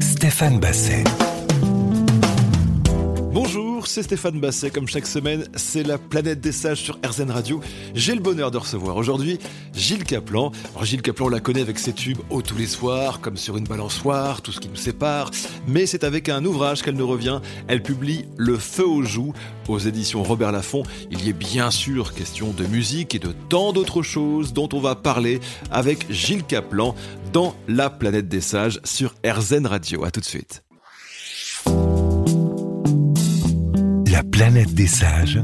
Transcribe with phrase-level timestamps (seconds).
[0.00, 1.04] Stéphane Basset.
[3.88, 4.68] C'est Stéphane Basset.
[4.68, 7.60] Comme chaque semaine, c'est la planète des sages sur RZN Radio.
[7.94, 9.38] J'ai le bonheur de recevoir aujourd'hui
[9.72, 10.52] Gilles Caplan.
[10.82, 13.64] Gilles Caplan, on la connaît avec ses tubes haut tous les soirs, comme sur une
[13.64, 15.30] balançoire, tout ce qui nous sépare.
[15.66, 17.40] Mais c'est avec un ouvrage qu'elle nous revient.
[17.66, 19.32] Elle publie Le feu aux joues
[19.68, 20.82] aux éditions Robert Laffont.
[21.10, 24.80] Il y est bien sûr question de musique et de tant d'autres choses dont on
[24.80, 26.94] va parler avec Gilles Caplan
[27.32, 30.04] dans La planète des sages sur RZN Radio.
[30.04, 30.67] À tout de suite.
[34.38, 35.40] Planète des sages,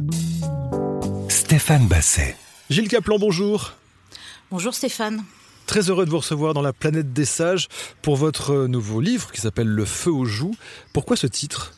[1.28, 2.36] Stéphane Basset.
[2.70, 3.72] Gilles Caplan, bonjour.
[4.52, 5.24] Bonjour Stéphane.
[5.66, 7.66] Très heureux de vous recevoir dans la planète des sages
[8.02, 10.54] pour votre nouveau livre qui s'appelle Le feu aux joues.
[10.92, 11.74] Pourquoi ce titre?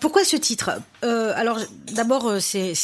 [0.00, 0.70] Pourquoi ce titre
[1.04, 1.60] Euh, Alors
[1.92, 2.74] d'abord, euh, c'est,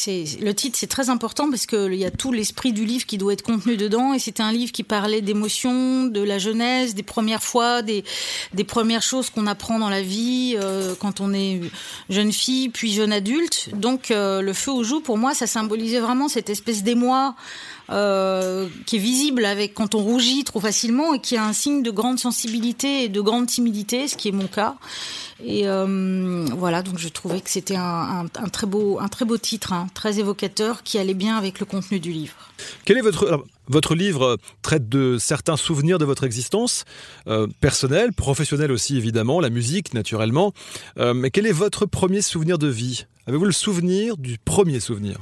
[0.40, 3.32] le titre c'est très important parce qu'il y a tout l'esprit du livre qui doit
[3.32, 7.42] être contenu dedans et c'était un livre qui parlait d'émotions, de la jeunesse, des premières
[7.42, 8.04] fois, des,
[8.68, 11.60] premières choses qu'on apprend dans la vie euh, quand on est
[12.08, 13.70] jeune fille puis jeune adulte.
[13.74, 17.34] Donc le feu aux joues pour moi ça symbolisait vraiment cette espèce d'émoi
[17.90, 21.82] euh, qui est visible avec quand on rougit trop facilement et qui est un signe
[21.82, 24.76] de grande sensibilité et de grande timidité, ce qui est mon cas.
[25.44, 29.72] Et euh, voilà, donc je trouvais que c'était un, très beau, un très beau titre,
[29.72, 32.34] hein, très évocateur, qui allait bien avec le contenu du livre.
[32.84, 36.84] Quel est votre votre livre traite de certains souvenirs de votre existence
[37.26, 40.52] euh, personnelle, professionnelle aussi évidemment, la musique naturellement.
[40.98, 43.06] Euh, mais quel est votre premier souvenir de vie?
[43.26, 45.18] Avez-vous le souvenir du premier souvenir?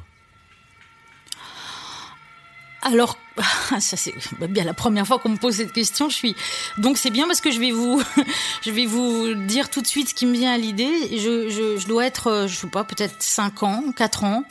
[2.82, 3.18] Alors,
[3.80, 4.14] ça c'est
[4.48, 6.08] bien la première fois qu'on me pose cette question.
[6.08, 6.36] Je suis
[6.78, 8.02] donc c'est bien parce que je vais vous,
[8.62, 11.18] je vais vous dire tout de suite ce qui me vient à l'idée.
[11.18, 14.44] Je, je, je dois être, euh, je sais pas, peut-être 5 ans, 4 ans.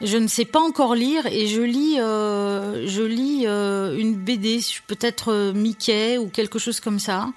[0.00, 4.60] Je ne sais pas encore lire et je lis, euh, je lis euh, une BD,
[4.86, 7.28] peut-être euh, Mickey ou quelque chose comme ça.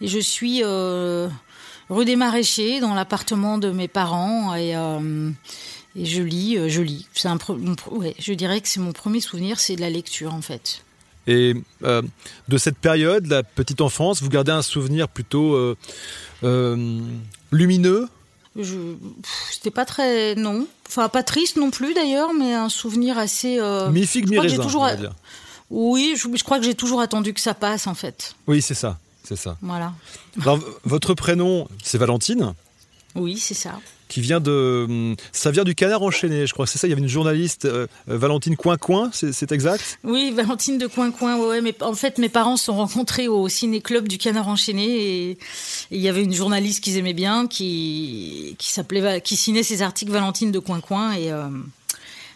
[0.00, 1.28] Et je suis euh,
[1.90, 5.30] rue des Maraîchers dans l'appartement de mes parents et euh,
[5.98, 7.06] et je lis, euh, je lis.
[7.12, 7.38] C'est un,
[7.90, 10.84] ouais, je dirais que c'est mon premier souvenir, c'est de la lecture en fait.
[11.26, 11.54] Et
[11.84, 12.00] euh,
[12.48, 15.76] de cette période, la petite enfance, vous gardez un souvenir plutôt euh,
[16.44, 17.00] euh,
[17.52, 18.08] lumineux?
[19.52, 23.60] C'était pas très, non, enfin pas triste non plus d'ailleurs, mais un souvenir assez.
[23.90, 25.12] Mi-figue, je crois que j'ai mi-raisin, toujours- on va dire.
[25.70, 28.34] Oui, je, je crois que j'ai toujours attendu que ça passe en fait.
[28.46, 29.58] Oui, c'est ça, c'est ça.
[29.60, 29.92] Voilà.
[30.40, 32.54] Alors, votre prénom, c'est Valentine?
[33.14, 33.80] Oui, c'est ça.
[34.08, 34.86] qui vient de.
[34.88, 36.66] hum, Ça vient du canard enchaîné, je crois.
[36.66, 39.98] C'est ça, il y avait une journaliste, euh, euh, Valentine Coin-Coin, c'est exact?
[40.04, 41.36] Oui, Valentine de Coin Coin.
[41.38, 45.30] Ouais, mais en fait, mes parents se sont rencontrés au ciné-club du Canard Enchaîné et
[45.30, 45.36] et
[45.90, 50.12] il y avait une journaliste qu'ils aimaient bien qui qui s'appelait qui signait ses articles
[50.12, 51.48] Valentine de Coin Coin et euh,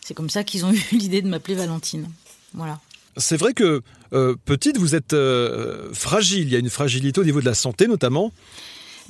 [0.04, 2.09] c'est comme ça qu'ils ont eu l'idée de m'appeler Valentine.
[2.54, 2.81] Voilà.
[3.19, 3.83] C'est vrai que
[4.15, 5.15] euh, petite, vous êtes
[5.93, 6.43] fragile.
[6.49, 8.33] Il y a une fragilité au niveau de la santé, notamment.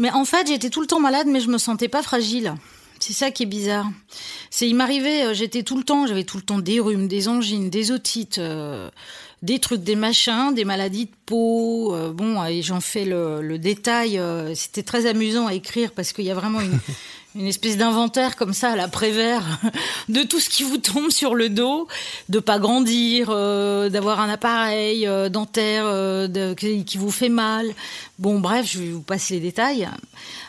[0.02, 2.56] Mais en fait, j'étais tout le temps malade, mais je me sentais pas fragile.
[2.98, 3.86] C'est ça qui est bizarre.
[4.50, 7.28] C'est, il m'arrivait, euh, j'étais tout le temps, j'avais tout le temps des rhumes, des
[7.28, 8.90] angines, des otites, euh,
[9.42, 11.94] des trucs, des machins, des maladies de peau.
[11.94, 14.20] euh, bon, et j'en fais le, détail.
[14.56, 16.80] c'était très amusant à écrire parce qu'il y a vraiment une,
[17.34, 19.42] une espèce d'inventaire comme ça à la Prévert
[20.08, 21.88] de tout ce qui vous tombe sur le dos,
[22.28, 27.72] de pas grandir, euh, d'avoir un appareil euh, dentaire euh, qui, vous fait mal.
[28.18, 29.88] Bon, bref, je vous passer les détails.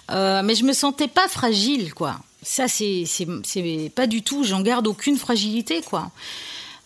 [0.10, 2.18] Mais je me sentais pas fragile, quoi.
[2.42, 3.06] Ça, c'est
[3.96, 4.44] pas du tout.
[4.44, 6.12] J'en garde aucune fragilité, quoi.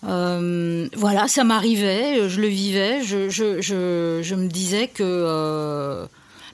[0.03, 6.07] Voilà, ça m'arrivait, je le vivais, je, je, je, me disais que.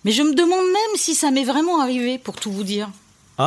[0.06, 2.90] Mais je me demande même si ça m'est vraiment arrivé, pour tout vous dire.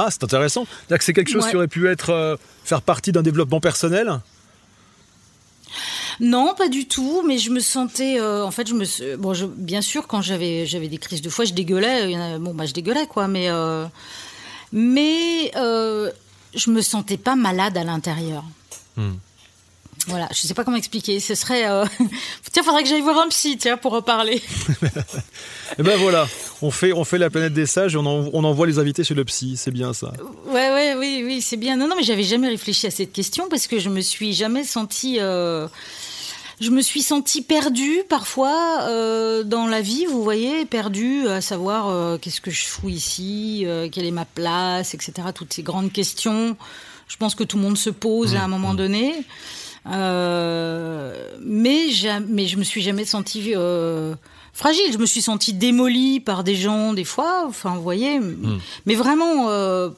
[0.04, 0.66] Ah, c'est intéressant.
[0.88, 1.50] Que c'est quelque chose Ouais.
[1.50, 4.20] qui aurait pu être euh, faire partie d'un développement personnel.
[6.20, 8.18] Non, pas du tout, mais je me sentais.
[8.20, 9.16] euh, en fait, je me.
[9.16, 12.14] Bon, je, bien sûr, quand j'avais j'avais des crises de foie, je dégueulais.
[12.14, 13.48] a- Bon, bah, je dégueulais, quoi, mais.
[13.50, 13.84] euh,
[14.72, 16.10] mais euh,
[16.54, 18.44] je me sentais pas malade à l'intérieur.
[18.96, 19.12] Hmm.
[20.08, 21.18] Voilà, je sais pas comment expliquer.
[21.20, 21.68] Ce serait.
[21.68, 21.84] euh,
[22.52, 24.40] Tiens, faudrait que j'aille voir un psy, tiens, pour reparler.
[25.78, 26.28] Et ben voilà,
[26.62, 29.04] on fait, on fait la planète des sages et on, en- on envoie les invités
[29.04, 29.56] chez le psy.
[29.56, 30.12] C'est bien ça.
[30.46, 31.76] Ouais, ouais, oui, oui, c'est bien.
[31.76, 34.62] Non, non, mais j'avais jamais réfléchi à cette question parce que je me suis jamais
[34.64, 35.18] sentie.
[35.20, 35.66] euh,
[36.60, 41.88] Je me suis sentie perdue parfois euh, dans la vie, vous voyez, perdue à savoir
[41.88, 45.12] euh, qu'est-ce que je fous ici, quelle est ma place, etc.
[45.34, 46.56] Toutes ces grandes questions.
[47.08, 49.14] Je pense que tout le monde se pose à un moment donné.
[49.88, 51.12] Euh,
[51.44, 51.86] mais,
[52.28, 54.14] mais je me suis jamais sentie euh,
[54.52, 54.92] fragile.
[54.92, 57.44] Je me suis sentie démolie par des gens des fois.
[57.46, 58.20] Enfin, vous voyez.
[58.86, 59.90] Mais vraiment, euh,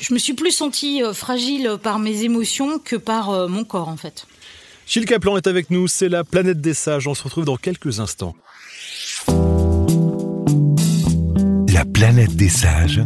[0.00, 3.88] je me suis plus sentie euh, fragile par mes émotions que par euh, mon corps,
[3.88, 4.26] en fait.
[4.86, 7.08] Gilles Caplan est avec nous, c'est la planète des sages.
[7.08, 8.36] On se retrouve dans quelques instants.
[11.72, 13.02] La planète des sages.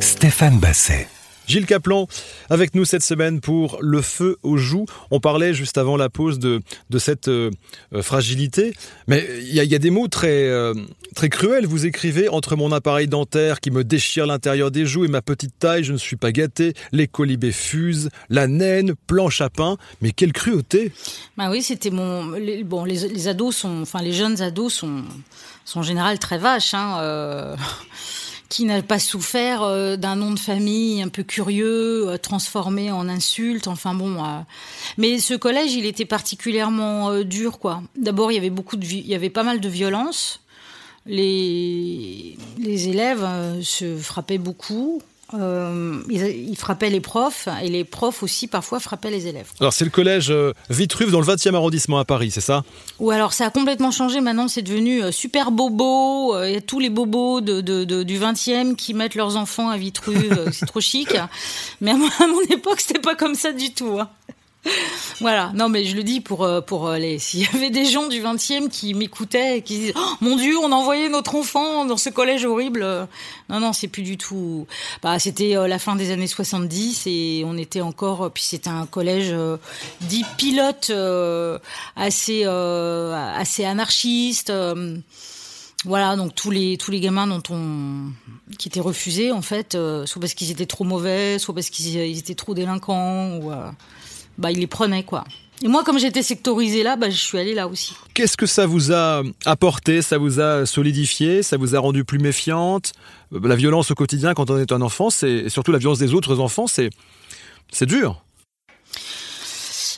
[0.00, 1.08] Stéphane Basset.
[1.46, 2.06] Gilles Caplan
[2.50, 4.86] avec nous cette semaine pour Le feu aux joues.
[5.10, 6.60] On parlait juste avant la pause de,
[6.90, 7.50] de cette euh,
[7.94, 8.74] euh, fragilité,
[9.06, 10.74] mais il y, a des mots très, euh,
[11.14, 11.66] très cruels.
[11.66, 15.58] Vous écrivez Entre mon appareil dentaire qui me déchire l'intérieur des joues et ma petite
[15.58, 16.74] taille, je ne suis pas gâté.
[16.92, 19.76] Les colibés fusent, la naine, planche à pain.
[20.00, 20.92] Mais quelle cruauté
[21.36, 22.32] Bah oui, c'était mon.
[22.32, 23.82] Les, bon, les, ados sont.
[23.82, 25.02] Enfin, les jeunes ados sont,
[25.64, 26.74] sont en général très vaches.
[26.74, 27.56] Hein,
[28.52, 33.08] qui n'a pas souffert euh, d'un nom de famille un peu curieux, euh, transformé en
[33.08, 33.66] insulte.
[33.66, 34.40] Enfin bon, euh.
[34.98, 37.82] mais ce collège, il était particulièrement dur, quoi.
[37.96, 40.40] D'abord, il y avait beaucoup de, il y avait pas mal de violence.
[41.06, 43.26] Les les élèves
[43.62, 45.00] se frappaient beaucoup.
[45.34, 49.50] Euh, ils, ils, frappaient les profs et les profs aussi parfois frappaient les élèves.
[49.60, 52.64] Alors c'est le collège euh, Vitruve dans le 20e arrondissement à Paris, c'est ça?
[52.98, 56.60] Ou alors ça a complètement changé, maintenant c'est devenu euh, super bobo, il y a
[56.60, 60.66] tous les bobos de, de, de, du 20e qui mettent leurs enfants à Vitruve, c'est
[60.66, 61.16] trop chic.
[61.80, 63.98] Mais à mon époque c'était pas comme ça du tout.
[63.98, 64.08] Hein.
[65.20, 68.20] Voilà, non mais je le dis pour pour les s'il y avait des gens du
[68.20, 71.96] 20e qui m'écoutaient et qui disaient oh, "Mon dieu, on a envoyé notre enfant dans
[71.96, 72.84] ce collège horrible."
[73.48, 74.66] Non non, c'est plus du tout.
[75.02, 79.30] Bah c'était la fin des années 70 et on était encore puis c'était un collège
[79.30, 79.58] euh,
[80.00, 81.58] dit pilote euh,
[81.96, 84.96] assez euh, assez anarchiste euh,
[85.84, 88.12] voilà, donc tous les tous les gamins dont on
[88.56, 92.18] qui étaient refusés en fait, euh, soit parce qu'ils étaient trop mauvais, soit parce qu'ils
[92.18, 93.68] étaient trop délinquants ou euh,
[94.38, 95.24] bah, il les prenait quoi.
[95.64, 97.94] Et moi, comme j'étais sectorisée là, bah, je suis allée là aussi.
[98.14, 102.18] Qu'est-ce que ça vous a apporté Ça vous a solidifié Ça vous a rendu plus
[102.18, 102.92] méfiante?
[103.30, 106.40] La violence au quotidien quand on est un enfant, c'est surtout la violence des autres
[106.40, 106.90] enfants, c'est
[107.70, 108.22] c'est dur.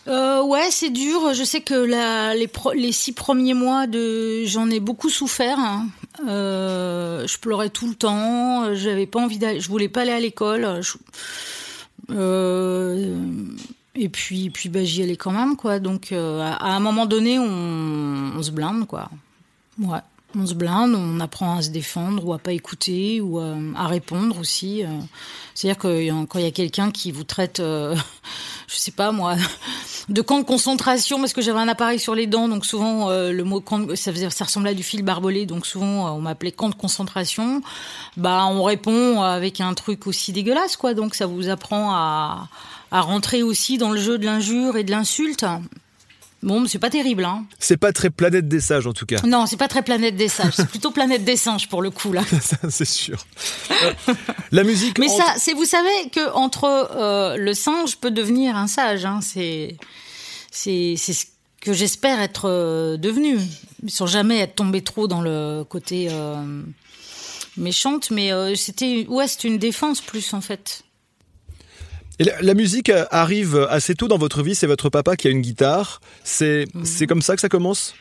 [0.06, 1.32] Euh, ouais, c'est dur.
[1.32, 5.58] Je sais que la, les, pro, les, six premiers mois, de, j'en ai beaucoup souffert.
[5.58, 5.88] Hein.
[6.28, 8.74] Euh, je pleurais tout le temps.
[8.74, 9.60] J'avais pas envie d'aller.
[9.60, 10.82] Je voulais pas aller à l'école.
[10.82, 10.92] Je,
[12.10, 13.16] euh,
[13.94, 15.78] et puis, puis bah, j'y allais quand même, quoi.
[15.78, 19.10] Donc, euh, à, un moment donné, on, on se blinde, quoi.
[19.78, 20.00] Ouais.
[20.36, 23.86] On se blinde, on apprend à se défendre ou à pas écouter ou à, à
[23.86, 24.82] répondre aussi.
[25.54, 27.94] C'est-à-dire que quand il y a quelqu'un qui vous traite, euh,
[28.66, 29.36] je sais pas moi,
[30.08, 33.30] de camp de concentration parce que j'avais un appareil sur les dents, donc souvent euh,
[33.30, 36.20] le mot camp, ça, faisait, ça ressemblait à du fil barbelé, donc souvent euh, on
[36.20, 37.62] m'appelait camp de concentration.
[38.16, 42.48] Bah on répond avec un truc aussi dégueulasse quoi, donc ça vous apprend à,
[42.94, 45.44] à rentrer aussi dans le jeu de l'injure et de l'insulte.
[46.44, 47.44] Bon, c'est pas terrible, hein.
[47.58, 49.16] C'est pas très planète des sages, en tout cas.
[49.26, 50.52] Non, c'est pas très planète des sages.
[50.54, 52.22] C'est plutôt planète des singes, pour le coup, là.
[52.68, 53.26] c'est sûr.
[54.52, 55.00] La musique.
[55.00, 55.16] Mais entre...
[55.16, 59.18] ça, c'est, vous savez que entre euh, le singe peut devenir un sage, hein.
[59.20, 59.76] C'est,
[60.52, 61.24] c'est, ce
[61.62, 63.40] que j'espère être euh, devenu.
[63.88, 66.62] Sans jamais être tombé trop dans le côté euh,
[67.56, 70.84] méchante, mais c'était, ouais, c'était une défense plus, en fait.
[72.18, 75.40] Et la, musique arrive assez tôt dans votre vie, c'est votre papa qui a une
[75.40, 76.00] guitare.
[76.22, 76.84] C'est mmh.
[76.84, 77.94] c'est comme ça que ça commence?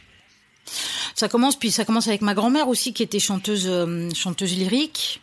[1.16, 5.22] Ça commence, puis ça commence avec ma grand-mère aussi, qui était chanteuse, euh, chanteuse lyrique.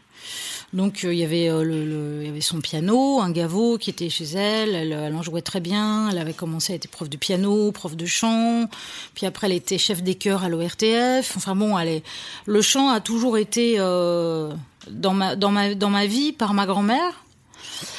[0.73, 3.91] Donc il euh, y avait euh, le, le, y avait son piano, un gavo qui
[3.91, 4.75] était chez elle.
[4.75, 6.09] Elle, elle en jouait très bien.
[6.11, 8.69] Elle avait commencé à être prof de piano, prof de chant.
[9.15, 11.37] Puis après elle était chef des chœurs à l'ORTF.
[11.37, 12.03] Enfin bon, elle est...
[12.47, 14.53] le chant a toujours été euh,
[14.89, 17.25] dans ma dans ma dans ma vie par ma grand-mère.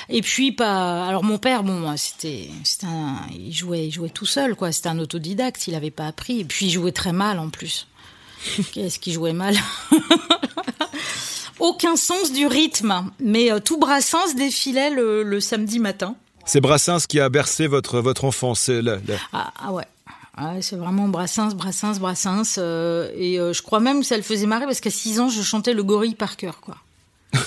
[0.09, 1.05] Et puis pas.
[1.07, 4.71] Alors mon père, bon, c'était, c'était un, il jouait, il jouait tout seul, quoi.
[4.71, 5.67] C'était un autodidacte.
[5.67, 6.39] Il avait pas appris.
[6.39, 7.87] Et puis il jouait très mal en plus.
[8.73, 9.55] Qu'est-ce qu'il jouait mal?
[11.59, 16.15] Aucun sens du rythme, mais euh, tout Brassens défilait le, le samedi matin.
[16.45, 18.69] C'est Brassens qui a bercé votre votre enfance.
[18.69, 19.15] La, la...
[19.31, 19.85] Ah, ah, ouais.
[20.35, 22.55] Ah, c'est vraiment Brassens, Brassens, Brassens.
[22.57, 25.29] Euh, et euh, je crois même que ça le faisait marrer parce qu'à 6 ans,
[25.29, 26.77] je chantais le gorille par cœur, quoi.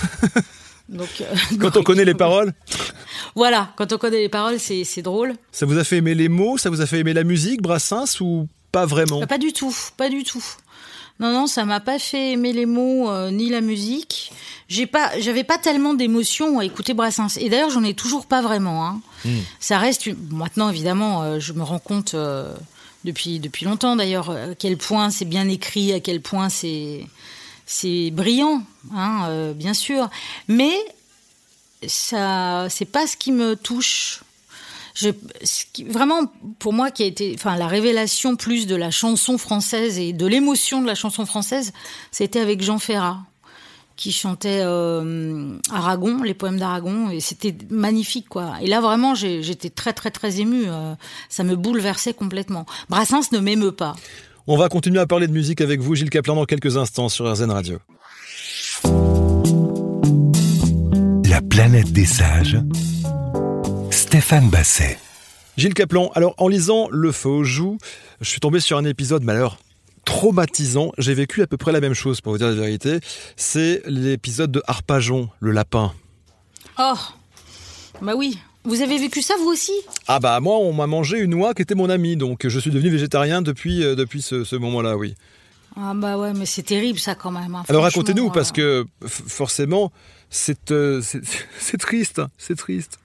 [0.89, 2.53] Donc, euh, quand on connaît les paroles
[3.35, 5.35] Voilà, quand on connaît les paroles, c'est drôle.
[5.51, 8.21] Ça vous a fait aimer les mots Ça vous a fait aimer la musique, Brassens,
[8.21, 10.45] ou pas vraiment Pas du tout, pas du tout.
[11.21, 14.33] Non, non, ça m'a pas fait aimer les mots euh, ni la musique.
[14.69, 17.37] J'ai pas, j'avais pas tellement d'émotions à écouter Brassens.
[17.39, 18.87] Et d'ailleurs, j'en ai toujours pas vraiment.
[18.87, 19.01] Hein.
[19.25, 19.39] Mm.
[19.61, 20.17] Ça reste une...
[20.33, 22.53] maintenant, évidemment, euh, je me rends compte euh,
[23.05, 27.07] depuis depuis longtemps d'ailleurs à quel point c'est bien écrit, à quel point c'est
[27.67, 30.11] c'est brillant, hein, euh, bien sûr,
[30.49, 30.75] mais
[31.87, 34.23] ça, c'est pas ce qui me touche.
[35.87, 40.13] Vraiment, pour moi, qui a été, enfin, la révélation plus de la chanson française et
[40.13, 41.73] de l'émotion de la chanson française,
[42.13, 43.19] c'était avec Jean Ferrat.
[43.97, 48.55] qui chantait euh, Aragon, les poèmes d'Aragon, et c'était magnifique, quoi.
[48.61, 50.65] Et là, vraiment, j'étais très, très, très émue.
[50.67, 50.95] Euh,
[51.29, 52.67] ça me bouleversait complètement.
[52.89, 53.95] Brassens ne m'émeut pas.
[54.47, 57.33] On va continuer à parler de musique avec vous, Gilles Kaplan, dans quelques instants sur
[57.33, 57.79] RZN Radio.
[61.31, 62.59] La planète des sages,
[63.91, 64.99] Stéphane Basset.
[65.57, 67.79] Gilles Kaplan, alors en lisant Le feu aux joues,
[68.21, 69.57] je suis tombé sur un épisode, malheur,
[70.05, 70.93] traumatisant.
[70.99, 73.01] J'ai vécu à peu près la même chose, pour vous dire la vérité.
[73.37, 75.95] C'est l'épisode de Harpajon, le lapin.
[76.79, 76.99] Oh,
[78.03, 78.39] bah oui.
[78.65, 79.73] Vous avez vécu ça vous aussi?
[80.09, 82.71] Ah bah moi, on m'a mangé une oie qui était mon amie, donc je suis
[82.71, 85.15] devenu végétarien depuis, euh, depuis ce, moment-là, oui.
[85.77, 87.55] Ah bah ouais, mais c'est terrible ça quand même.
[87.55, 89.93] Hein, Alors racontez-nous, parce que forcément,
[90.71, 91.03] euh,
[91.59, 92.99] c'est triste, hein, c'est triste.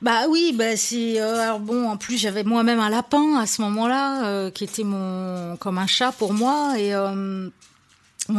[0.00, 1.88] Bah oui, bah c'est euh, alors bon.
[1.88, 5.88] En plus, j'avais moi-même un lapin à ce moment-là, euh, qui était mon comme un
[5.88, 7.48] chat pour moi, et euh,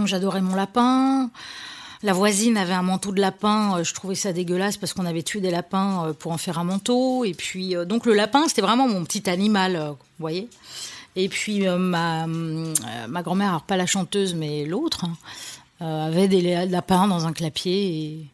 [0.06, 1.30] j'adorais mon lapin.
[2.02, 5.42] La voisine avait un manteau de lapin, je trouvais ça dégueulasse parce qu'on avait tué
[5.42, 7.26] des lapins pour en faire un manteau.
[7.26, 10.50] Et puis donc le lapin, c'était vraiment mon petit animal, vous voyez.
[11.18, 15.06] Et puis ma ma grand-mère, pas la chanteuse mais l'autre,
[15.82, 18.30] hein, avait des lapins dans un clapier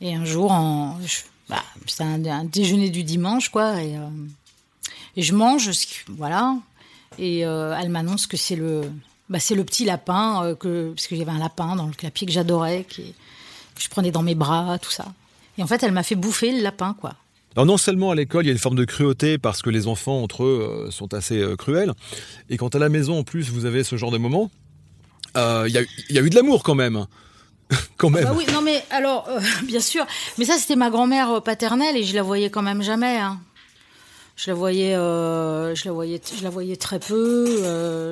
[0.00, 0.52] et, un jour
[1.48, 3.82] bah, c'est un, déjeuner du dimanche, quoi.
[3.82, 4.08] Et, euh,
[5.16, 5.70] et je mange,
[6.08, 6.56] voilà.
[7.18, 8.90] Et euh, elle m'annonce que c'est le,
[9.28, 11.92] bah, c'est le petit lapin, euh, que, parce qu'il y avait un lapin dans le
[11.92, 13.02] clapier que j'adorais, que
[13.78, 15.06] je prenais dans mes bras, tout ça.
[15.58, 17.14] Et en fait, elle m'a fait bouffer le lapin, quoi.
[17.56, 19.86] Alors non seulement à l'école, il y a une forme de cruauté parce que les
[19.86, 21.92] enfants entre eux sont assez cruels,
[22.50, 24.50] et quand à la maison en plus vous avez ce genre de moment,
[25.36, 27.06] il y, y, a eu de l'amour quand même.
[27.96, 28.24] quand même.
[28.24, 30.06] Bah oui, non mais alors, euh, bien sûr.
[30.38, 33.18] Mais ça, c'était ma grand-mère euh, paternelle et je la voyais quand même jamais.
[33.18, 33.40] Hein.
[34.36, 37.46] Je la voyais, euh, je la voyais, je la voyais très peu.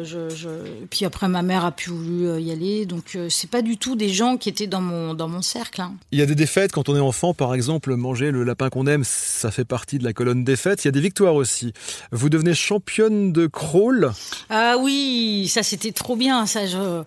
[0.04, 0.48] je, je...
[0.88, 2.86] Puis après, ma mère a pu voulu y aller.
[2.86, 5.80] Donc, c'est pas du tout des gens qui étaient dans mon dans mon cercle.
[5.80, 5.94] Hein.
[6.12, 8.86] Il y a des défaites quand on est enfant, par exemple, manger le lapin qu'on
[8.86, 10.84] aime, ça fait partie de la colonne des fêtes.
[10.84, 11.72] Il y a des victoires aussi.
[12.12, 14.12] Vous devenez championne de crawl?
[14.48, 16.46] Ah oui, ça c'était trop bien.
[16.46, 17.02] Ça, je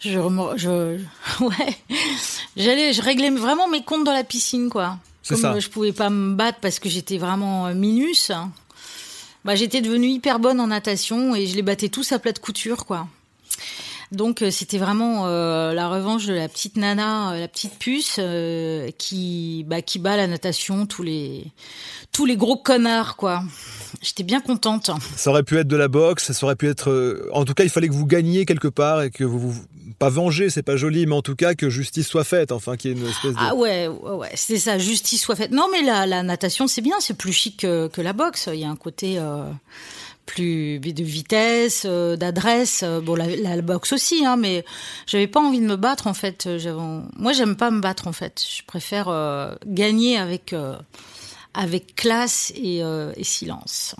[0.00, 0.18] je,
[0.56, 0.98] je,
[1.44, 1.76] ouais,
[2.56, 4.96] j'allais, je réglais vraiment mes comptes dans la piscine, quoi.
[5.28, 5.58] Comme ça.
[5.58, 8.32] je pouvais pas me battre parce que j'étais vraiment euh, minus.
[9.44, 12.38] Bah, j'étais devenue hyper bonne en natation et je les battais tous à plat de
[12.38, 13.06] couture, quoi.
[14.12, 18.18] Donc euh, c'était vraiment euh, la revanche de la petite nana, la petite puce
[18.98, 21.44] qui bah, qui bat la natation tous les
[22.12, 23.42] tous les gros connards quoi.
[24.02, 24.90] J'étais bien contente.
[25.16, 27.70] Ça aurait pu être de la boxe, ça aurait pu être en tout cas il
[27.70, 29.64] fallait que vous gagniez quelque part et que vous vous
[30.00, 32.90] pas venger, c'est pas joli, mais en tout cas que justice soit faite, enfin qu'il
[32.90, 33.36] y ait une espèce de...
[33.38, 35.50] Ah ouais, ouais, c'est ça, justice soit faite.
[35.50, 38.48] Non, mais la, la natation, c'est bien, c'est plus chic que, que, la boxe.
[38.50, 39.42] Il y a un côté euh,
[40.30, 42.84] plus de vitesse, euh, d'adresse.
[43.02, 44.64] Bon, la, la, boxe aussi, hein, mais
[45.06, 46.48] j'avais pas envie de me battre en fait.
[47.16, 48.42] Moi, j'aime pas me battre en fait.
[48.56, 50.54] Je préfère euh, gagner avec
[51.52, 52.82] avec classe et
[53.22, 53.96] silence.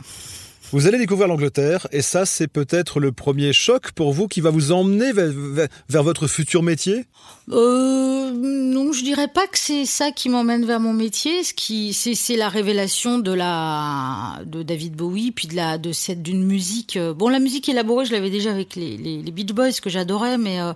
[0.73, 4.51] Vous allez découvrir l'Angleterre et ça, c'est peut-être le premier choc pour vous qui va
[4.51, 7.07] vous emmener vers, votre futur métier?
[7.51, 11.43] Euh, Non, je dirais pas que c'est ça qui m'emmène vers mon métier.
[11.43, 16.23] Ce qui, c'est, la révélation de la de David Bowie, puis de la de cette
[16.23, 16.97] d'une musique.
[16.97, 20.39] Euh, bon, la musique élaborée, je l'avais déjà avec les, les, Beach Boys que j'adorais,
[20.39, 20.73] mais euh,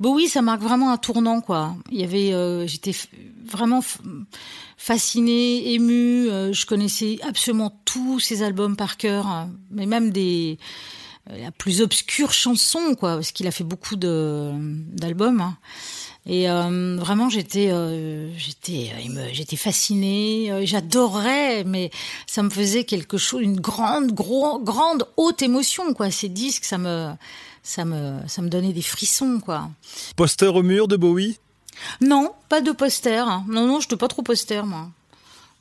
[0.00, 1.76] Bowie, ça marque vraiment un tournant, quoi.
[1.92, 2.94] Il y avait, euh, j'étais
[3.46, 3.82] vraiment
[4.84, 6.28] fascinée, émue.
[6.28, 9.50] Euh, je connaissais absolument tous ses albums par cœur, hein.
[9.70, 10.58] mais même des
[11.30, 15.40] euh, la plus obscure chanson, quoi, parce qu'il a fait beaucoup d'albums.
[15.40, 15.56] Hein.
[16.26, 17.70] Et euh, vraiment, j'étais,
[18.36, 18.90] j'étais,
[19.32, 20.50] j'étais fascinée.
[20.64, 21.90] J'adorais, mais
[22.26, 26.10] ça me faisait quelque chose, une grande, gros, grande, haute émotion, quoi.
[26.10, 27.10] Ces disques, ça me,
[27.62, 29.70] ça me, ça me donnait des frissons, quoi.
[30.16, 31.38] Poster au mur de Bowie?
[32.00, 33.24] Non, pas de poster.
[33.48, 34.88] Non, non, je ne pas trop poster, moi.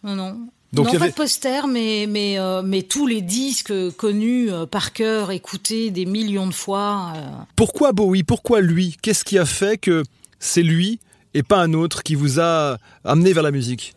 [0.04, 0.48] Non, non.
[0.74, 4.92] Donc, non, pas de poster, mais, mais, euh, mais tous les disques connus euh, par
[4.92, 7.14] cœur, écoutés des millions de fois.
[7.16, 7.30] Euh.
[7.56, 8.98] Pourquoi Bowie Pourquoi lui?
[9.04, 10.04] Qu'est-ce qui a fait que
[10.40, 11.00] c'est lui
[11.36, 13.94] et pas un autre qui vous a amené vers la musique?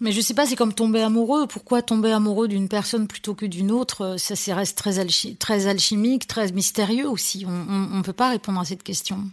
[0.00, 1.46] Mais je sais pas, c'est comme tomber amoureux.
[1.46, 4.16] Pourquoi tomber amoureux d'une personne plutôt que d'une autre?
[4.18, 5.04] Ça, c'est reste très,
[5.38, 7.44] très alchimique, très mystérieux aussi.
[7.46, 9.24] On ne peut pas répondre à cette question.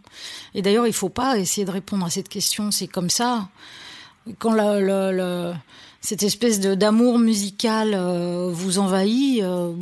[0.54, 2.72] Et d'ailleurs, il faut pas essayer de répondre à cette question.
[2.72, 3.48] C'est comme ça.
[4.40, 5.56] Quand la,
[6.02, 9.74] cette espèce d'amour musical euh, vous envahit, euh,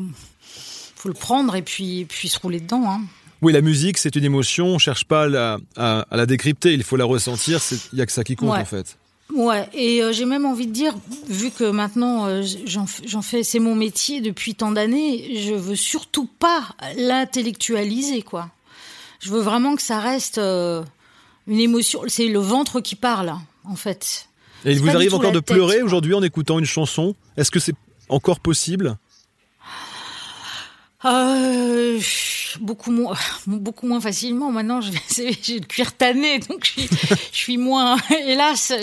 [0.96, 2.84] faut le prendre et puis, puis se rouler dedans.
[2.88, 3.02] Hein.
[3.42, 4.68] Oui, la musique, c'est une émotion.
[4.68, 6.74] On cherche pas à la, à, la décrypter.
[6.74, 7.60] Il faut la ressentir.
[7.92, 8.98] Il y a que ça qui compte en fait.
[9.34, 10.96] Ouais, et euh, j'ai même envie de dire,
[11.28, 16.28] vu que maintenant euh, j'en fais, c'est mon métier depuis tant d'années, je veux surtout
[16.28, 18.52] pas l'intellectualiser, quoi.
[19.20, 20.84] Je veux vraiment que ça reste euh,
[21.48, 22.02] une émotion.
[22.08, 24.28] C'est le ventre qui parle, en fait.
[24.64, 27.16] Et il vous arrive encore de pleurer aujourd'hui en écoutant une chanson?
[27.36, 27.76] Est-ce que c'est
[28.10, 28.98] encore possible?
[31.06, 32.00] Euh,
[32.60, 33.16] beaucoup moins,
[33.48, 34.52] beaucoup moins facilement.
[34.52, 34.80] Maintenant,
[35.16, 36.90] j'ai le cuir tanné, donc je suis,
[37.32, 38.74] je suis moins, hélas.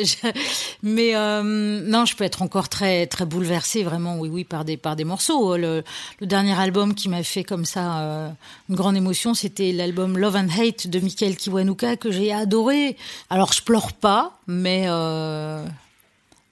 [0.83, 1.43] mais euh,
[1.85, 5.05] non, je peux être encore très, très bouleversée, vraiment, oui, oui, par des, par des
[5.05, 5.57] morceaux.
[5.57, 5.83] Le,
[6.21, 8.29] le dernier album qui m'a fait comme ça euh,
[8.69, 12.97] une grande émotion, c'était l'album Love and Hate de Michael Kiwanuka que j'ai adoré.
[13.31, 15.65] Alors, je pleure pas, mais euh,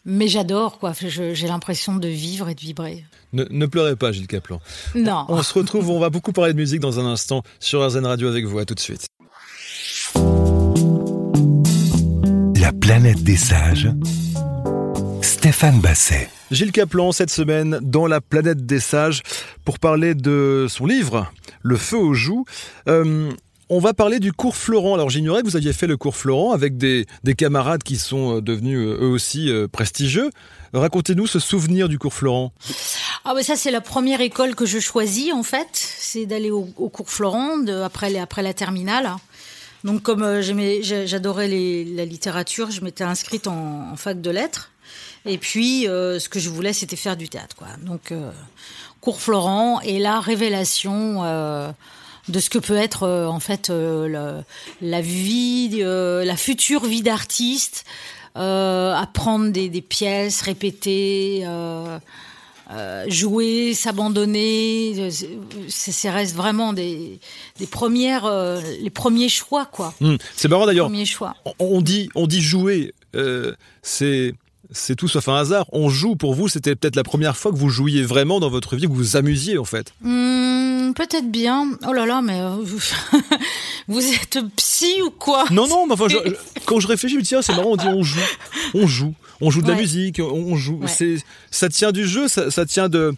[0.05, 0.93] mais j'adore, quoi.
[0.93, 3.05] J'ai l'impression de vivre et de vibrer.
[3.33, 4.61] Ne, pleurez pas, Gilles Caplan.
[4.95, 5.25] Non.
[5.29, 8.29] On se retrouve, on va beaucoup parler de musique dans un instant sur RZN Radio
[8.29, 8.59] avec vous.
[8.59, 9.07] À tout de suite.
[12.61, 13.91] La planète des sages.
[15.23, 16.29] Stéphane Basset.
[16.51, 19.23] Gilles Caplan, cette semaine, dans La planète des sages,
[19.65, 22.45] pour parler de son livre, Le feu aux joues.
[22.89, 23.31] Euh,
[23.71, 24.95] on va parler du cours Florent.
[24.95, 27.07] Alors j'ignorais que vous aviez fait le cours Florent avec des,
[27.39, 30.31] camarades qui sont euh, devenus euh, eux aussi euh, prestigieux.
[30.75, 32.53] Racontez-nous ce souvenir du cours Florent.
[33.25, 37.09] Ah ça c'est la première école que je choisis en fait, c'est d'aller au, cours
[37.09, 39.15] Florent après, après la terminale.
[39.85, 44.73] Donc comme j'adorais la littérature, je m'étais inscrite en, fac de lettres.
[45.27, 47.69] Et puis ce que je voulais c'était faire du théâtre quoi.
[47.83, 48.13] Donc
[49.01, 51.23] cours Florent et la révélation
[52.31, 54.43] de ce que peut être euh, en fait euh,
[54.81, 57.85] la, vie, euh, la future vie d'artiste,
[58.35, 61.45] apprendre des, pièces, répéter.
[63.09, 65.11] jouer, s'abandonner,
[65.69, 67.21] ça reste vraiment des,
[67.71, 68.31] premières,
[68.81, 69.93] les premiers choix quoi.
[70.01, 70.17] Hmm.
[70.37, 70.91] c'est marrant d'ailleurs.
[71.59, 72.95] On dit, on dit jouer,
[73.83, 74.35] c'est
[74.73, 75.67] c'est tout sauf un hasard.
[75.73, 78.77] On joue pour vous, c'était peut-être la première fois que vous jouiez vraiment dans votre
[78.77, 79.93] vie, que vous vous amusiez en fait.
[80.03, 81.71] Hmm, peut-être bien.
[81.87, 82.57] Oh là là, mais euh,
[83.89, 85.45] vous, êtes psy ou quoi?
[85.51, 86.07] Non, non, mais enfin,
[86.67, 88.21] quand je réfléchis, je me dis, tiens, c'est marrant, on dit on joue.
[88.75, 89.15] On joue.
[89.41, 90.81] On joue de la musique, on joue.
[90.87, 91.17] C'est,
[91.51, 93.15] ça tient du jeu, ça, tient de.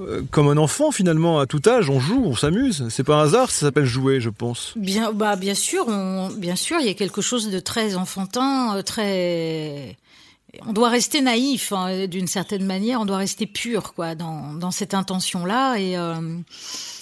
[0.00, 2.86] Euh, comme un enfant finalement, à tout âge, on joue, on s'amuse.
[2.88, 4.72] C'est pas un hasard, ça s'appelle jouer, je pense.
[4.76, 5.86] Bien, bah bien sûr,
[6.36, 9.96] bien sûr, il y a quelque chose de très enfantin, euh, très
[10.66, 14.70] on doit rester naïf hein, d'une certaine manière, on doit rester pur quoi dans, dans
[14.70, 15.96] cette intention là et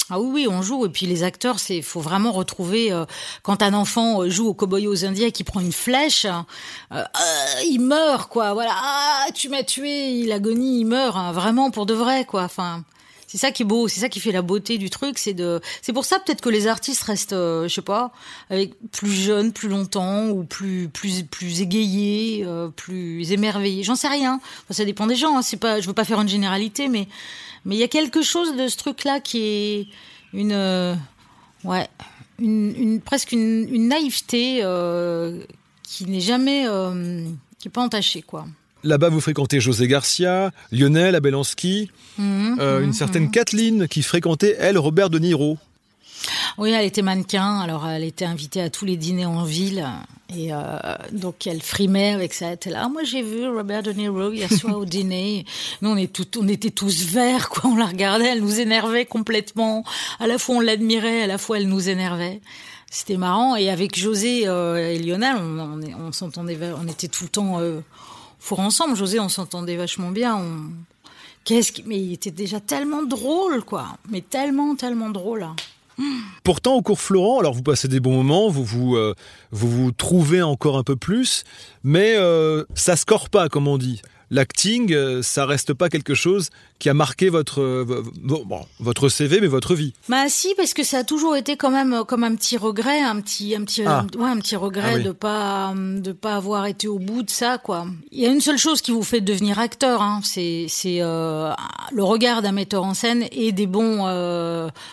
[0.08, 0.86] ah oui, oui, on joue.
[0.86, 3.04] Et puis les acteurs, c'est faut vraiment retrouver euh,
[3.42, 6.26] quand un enfant euh, joue au cowboy aux Indiens qui prend une flèche,
[6.92, 7.02] euh,
[7.64, 8.52] il meurt quoi.
[8.52, 12.44] Voilà, ah, tu m'as tué, il agonie, il meurt, hein, vraiment pour de vrai quoi.
[12.44, 12.84] Enfin,
[13.26, 15.60] c'est ça qui est beau, c'est ça qui fait la beauté du truc, c'est de,
[15.82, 18.12] c'est pour ça peut-être que les artistes restent, je sais pas,
[18.50, 23.82] avec plus jeunes, plus longtemps ou plus plus plus égayés, plus émerveillés.
[23.82, 24.40] J'en sais rien.
[24.70, 25.36] ça dépend des gens.
[25.36, 25.42] Hein.
[25.42, 27.08] C'est pas, je veux pas faire une généralité, mais
[27.66, 29.86] mais il y a quelque chose de ce truc-là qui est
[30.32, 30.94] une, euh,
[31.64, 31.88] ouais,
[32.38, 35.42] une, presque une, naïveté euh,
[35.82, 37.26] qui n'est jamais, euh,
[37.58, 38.46] qui est pas entachée, quoi.
[38.84, 43.30] Là-bas, vous fréquentez José Garcia, Lionel Abelansky, mhm, une mhm, certaine mhm.
[43.30, 45.58] Kathleen qui fréquentait, elle, Robert De Niro.
[46.58, 49.86] Oui, elle était mannequin, alors elle était invitée à tous les dîners en ville.
[50.34, 50.58] Et euh,
[51.12, 52.46] donc elle frimait avec ça.
[52.46, 52.82] Elle était là.
[52.84, 55.44] Ah, moi j'ai vu Robert De Niro hier soir au dîner.
[55.82, 57.70] Nous on, est tout, on était tous verts, quoi.
[57.70, 59.84] On la regardait, elle nous énervait complètement.
[60.18, 62.40] À la fois on l'admirait, à la fois elle nous énervait.
[62.90, 63.56] C'était marrant.
[63.56, 67.80] Et avec José euh, et Lionel, on, on, s'entendait, on était tout le temps euh,
[68.38, 68.96] fort ensemble.
[68.96, 70.36] José, on s'entendait vachement bien.
[70.36, 70.70] On...
[71.44, 71.82] Qu'est-ce qui...
[71.86, 73.96] Mais il était déjà tellement drôle, quoi.
[74.10, 75.42] Mais tellement, tellement drôle.
[75.42, 75.56] Hein.
[76.44, 79.14] Pourtant, au cours Florent, alors vous passez des bons moments, vous vous, euh,
[79.50, 81.44] vous, vous trouvez encore un peu plus,
[81.84, 86.50] mais euh, ça score pas, comme on dit l'acting, euh, ça reste pas quelque chose
[86.78, 88.02] qui a marqué votre euh,
[88.80, 89.94] votre CV mais votre vie.
[90.08, 93.00] Bah si parce que ça a toujours été quand même euh, comme un petit regret,
[93.00, 94.06] un petit un petit ah.
[94.18, 97.58] ouais, un petit regret ah de pas de pas avoir été au bout de ça
[97.58, 97.86] quoi.
[98.12, 102.02] Il y a une seule chose qui vous fait devenir acteur hein, c'est c'est le
[102.02, 104.06] regard d'un metteur en scène et des bons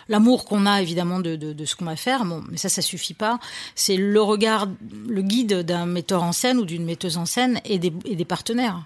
[0.08, 2.26] l'amour qu'on a évidemment de de, de ce qu'on va faire.
[2.26, 3.39] Bon, mais ça ça suffit pas.
[3.76, 4.67] C'est le regard
[5.08, 8.26] le guide d'un metteur en scène ou d'une metteuse en scène et des et des
[8.26, 8.84] partenaires.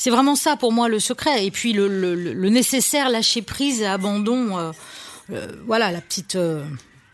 [0.00, 1.44] C'est vraiment ça pour moi le secret.
[1.44, 4.56] Et puis le, nécessaire lâcher prise et abandon.
[4.56, 4.72] Euh,
[5.30, 6.64] euh, voilà, la petite, euh,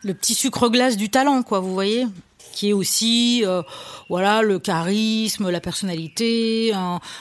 [0.04, 1.58] le petit sucre glace du talent, quoi.
[1.58, 2.06] Vous voyez
[2.52, 3.44] qui est aussi
[4.08, 6.72] voilà le charisme, la personnalité,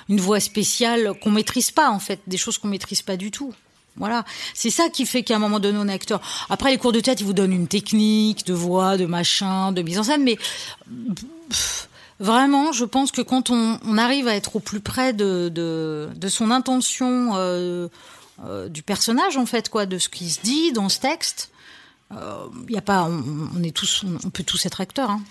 [0.08, 3.54] une voix spéciale qu'on maîtrise pas en fait, des choses qu'on maîtrise pas du tout.
[3.98, 4.24] Voilà,
[4.54, 6.22] c'est ça qui fait qu'à un moment donné on est acteur.
[6.50, 9.82] Après les cours de théâtre, ils vous donnent une technique de voix, de machin, de
[9.82, 10.38] mise en scène, mais
[12.20, 16.50] Vraiment, je pense que quand on, arrive à être au plus près de, de, son
[16.50, 17.88] intention euh,
[18.46, 21.52] euh, du personnage, en fait, quoi, de ce qui se dit dans ce texte,
[22.12, 25.10] il euh, a pas, on, est tous, on, peut tous être acteurs.
[25.10, 25.22] Hein.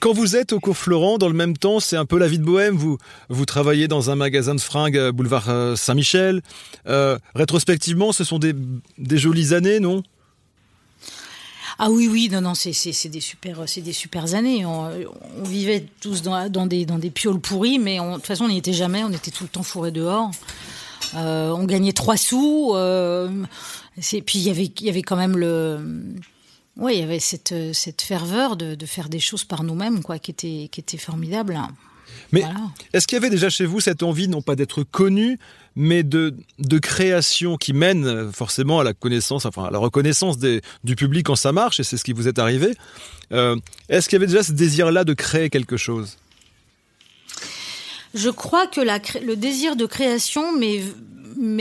[0.00, 2.38] Quand vous êtes au cours Florent, dans le même temps, c'est un peu la vie
[2.38, 2.76] de bohème.
[2.76, 6.42] Vous, vous travaillez dans un magasin de fringues boulevard Saint-Michel.
[6.86, 10.02] Euh, rétrospectivement, ce sont des jolies années, non?
[11.78, 13.92] Ah oui, oui, non, non, c'est des super, c'est des
[14.34, 14.64] années.
[14.64, 14.90] On,
[15.44, 18.72] vivait tous dans, des dans des pioles pourries, mais de toute façon, on n'y était
[18.72, 19.02] jamais.
[19.04, 20.30] On était tout le temps fourrés dehors.
[21.14, 22.72] on gagnait trois sous.
[22.74, 23.28] Euh,
[23.96, 25.80] puis il y avait avait quand même le
[26.76, 30.18] oui, il y avait cette, euh, ferveur de, de faire des choses par nous-mêmes, quoi,
[30.18, 31.60] qui était, qui était formidable.
[32.32, 32.44] Mais
[32.92, 35.38] est-ce qu'il y avait déjà chez vous cette envie, non pas d'être connu,
[35.76, 40.38] mais de, de création qui mène euh, forcément à la connaissance, enfin à la reconnaissance
[40.38, 42.76] des, du public quand ça marche, et c'est ce qui vous est arrivé.
[43.32, 43.56] Euh,
[43.88, 46.16] est-ce qu'il y avait déjà ce désir-là de créer quelque chose?
[48.14, 50.80] Je crois que la, le désir de création m'est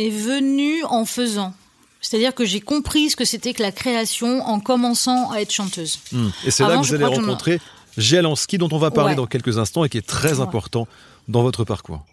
[0.10, 1.54] venu en faisant.
[2.00, 6.00] C'est-à-dire que j'ai compris ce que c'était que la création en commençant à être chanteuse.
[6.12, 6.28] Hmm.
[6.46, 7.60] Et c'est là que vous allez rencontrer
[7.98, 10.88] Gialansky, dont on va parler dans quelques instants et qui est très important
[11.28, 12.06] dans votre parcours.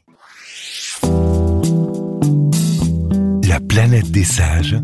[3.48, 4.76] La planète des sages,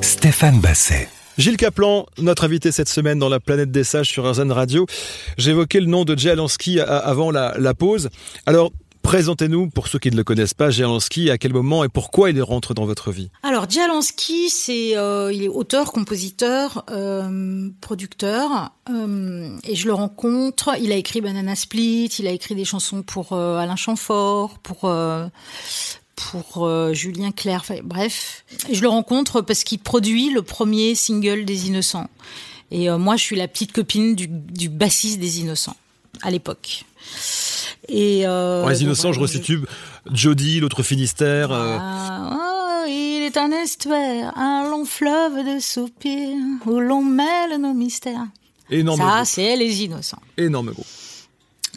[0.00, 1.08] Stéphane Basset.
[1.38, 4.86] Gilles Caplan, notre invité cette semaine dans la planète des sages sur RZN Radio.
[5.38, 6.34] J'évoquais le nom de Jay
[6.86, 8.10] avant la, la, pause.
[8.44, 8.70] Alors,
[9.02, 12.40] Présentez-nous, pour ceux qui ne le connaissent pas, Jalansky, à quel moment et pourquoi il
[12.42, 13.30] rentre dans votre vie?
[13.42, 20.70] Alors, Jalansky, c'est, euh, il est auteur, compositeur, euh, producteur, euh, et je le rencontre.
[20.80, 24.90] Il a écrit Banana Split, il a écrit des chansons pour Alain Chamfort, pour
[26.14, 28.44] pour Julien Clerc, bref.
[28.68, 32.08] Et je le rencontre parce qu'il produit le premier single des Innocents.
[32.70, 35.76] Et moi, je suis la petite copine du bassiste des Innocents
[36.22, 36.84] à l'époque.
[37.88, 39.60] Et euh, les innocents, je resitue
[40.12, 41.50] Jody, l'autre Finistère.
[41.52, 41.78] Euh.
[41.80, 47.74] Ah, oh, il est un estuaire, un long fleuve de soupirs où l'on mêle nos
[47.74, 48.26] mystères.
[48.70, 50.22] Énorme Ça, c'est les innocents.
[50.36, 50.86] Énorme groupe.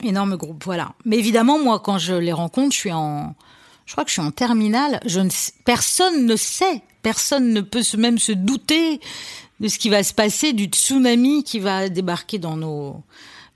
[0.04, 0.94] Énorme groupe, voilà.
[1.06, 3.34] Mais évidemment, moi, quand je les rencontre, je suis en,
[3.86, 5.00] je crois que je suis en terminale.
[5.06, 5.30] Je ne,
[5.64, 9.00] personne ne sait, personne ne peut même se douter
[9.60, 13.04] de ce qui va se passer, du tsunami qui va débarquer dans nos,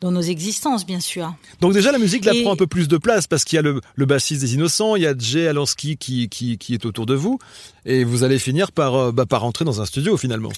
[0.01, 1.33] dans nos existences, bien sûr.
[1.61, 3.61] Donc déjà, la musique là prend un peu plus de place parce qu'il y a
[3.61, 7.05] le, le, bassiste des Innocents, il y a Jay Alansky qui, qui, qui, est autour
[7.05, 7.39] de vous,
[7.85, 10.51] et vous allez finir par, euh, bah, par rentrer dans un studio finalement.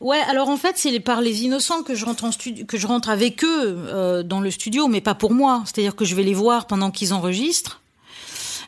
[0.00, 2.86] Ouais, alors en fait, c'est par les innocents que je rentre en studio, que je
[2.86, 5.62] rentre avec eux euh, dans le studio, mais pas pour moi.
[5.66, 7.80] C'est-à-dire que je vais les voir pendant qu'ils enregistrent,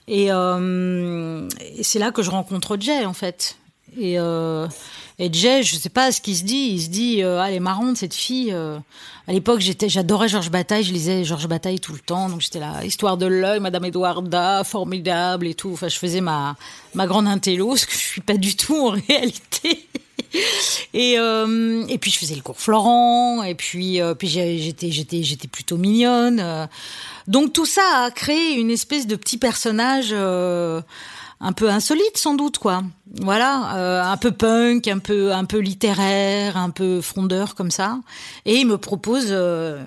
[0.09, 3.57] et, euh, et c'est là que je rencontre Jay en fait.
[3.99, 4.67] Et, euh,
[5.19, 6.73] et Jay, je sais pas ce qu'il se dit.
[6.73, 8.53] Il se dit, euh, ah, elle est marrante cette fille.
[8.53, 8.79] Euh.
[9.27, 10.85] À l'époque, j'étais, j'adorais Georges Bataille.
[10.85, 12.29] Je lisais Georges Bataille tout le temps.
[12.29, 15.71] Donc j'étais là, histoire de l'œil, Madame Edwarda, formidable et tout.
[15.73, 16.57] Enfin, je faisais ma
[16.95, 19.89] ma grande intello, ce que je suis pas du tout en réalité.
[20.93, 25.23] Et, euh, et puis je faisais le cours Florent, et puis, euh, puis j'étais, j'étais,
[25.23, 26.69] j'étais plutôt mignonne.
[27.27, 30.81] Donc tout ça a créé une espèce de petit personnage euh,
[31.41, 32.83] un peu insolite sans doute quoi.
[33.21, 38.01] Voilà, euh, un peu punk, un peu un peu littéraire, un peu frondeur comme ça.
[38.45, 39.83] Et il me propose, euh,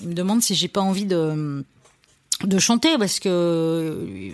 [0.00, 1.64] il me demande si j'ai pas envie de
[2.42, 4.32] de chanter parce que euh,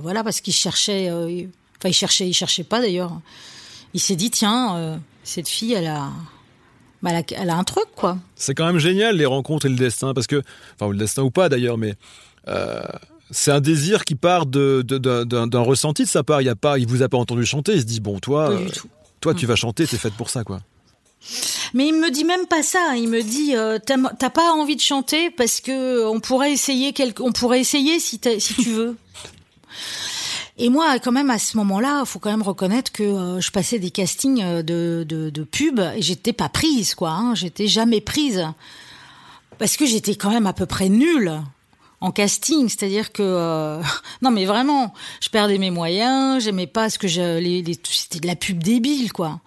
[0.00, 3.18] voilà parce qu'il cherchait, enfin il cherchait, il cherchait pas d'ailleurs.
[3.94, 6.10] Il s'est dit tiens cette fille elle a
[7.02, 8.16] bah, elle a, un truc, quoi.
[8.36, 10.40] C'est quand même génial, les rencontres et le destin, parce que,
[10.76, 11.96] enfin, le destin ou pas d'ailleurs, mais
[13.32, 16.42] c'est un désir qui part de, d'un, ressenti de sa part.
[16.42, 17.72] Il y a pas, il vous a pas entendu chanter.
[17.72, 18.68] Il se dit bon, toi, euh,
[19.20, 19.86] toi, tu vas chanter.
[19.86, 20.60] T'es faite pour ça, quoi.
[21.72, 22.96] Mais il me dit même pas ça.
[22.96, 27.22] Il me dit euh, t'as, pas envie de chanter parce que on pourrait essayer quelque,
[27.22, 28.96] on pourrait essayer si, si tu veux.
[30.58, 33.78] Et moi, quand même, à ce moment-là, faut quand même reconnaître que euh, je passais
[33.78, 37.10] des castings de, de, de pub et j'étais pas prise, quoi.
[37.10, 37.34] Hein.
[37.34, 38.46] J'étais jamais prise
[39.58, 41.40] parce que j'étais quand même à peu près nulle
[42.02, 43.80] en casting, c'est-à-dire que euh,
[44.22, 47.40] non mais vraiment, je perdais mes moyens, j'aimais pas ce que je
[47.84, 49.40] c'était de la pub débile quoi.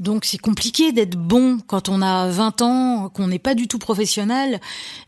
[0.00, 3.78] Donc c'est compliqué d'être bon quand on a 20 ans, qu'on n'est pas du tout
[3.78, 4.60] professionnel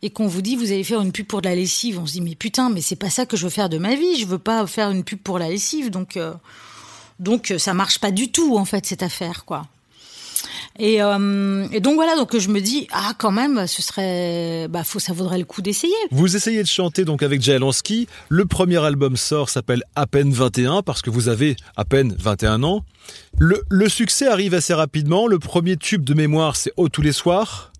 [0.02, 1.98] et qu'on vous dit vous allez faire une pub pour de la lessive.
[1.98, 3.96] On se dit mais putain, mais c'est pas ça que je veux faire de ma
[3.96, 4.16] vie.
[4.16, 5.90] Je veux pas faire une pub pour la lessive.
[5.90, 6.34] Donc euh,
[7.18, 9.66] donc ça marche pas du tout en fait cette affaire quoi.
[10.78, 14.84] Et, euh, et, donc voilà, donc je me dis ah quand même, ce serait, bah
[14.84, 15.94] faut, ça vaudrait le coup d'essayer.
[16.10, 18.06] Vous essayez de chanter donc avec Jay Lansky.
[18.28, 22.62] Le premier album sort, s'appelle à peine 21 parce que vous avez à peine 21
[22.62, 22.84] ans.
[23.38, 25.26] Le, le succès arrive assez rapidement.
[25.26, 27.71] Le premier tube de mémoire, c'est Oh tous les soirs.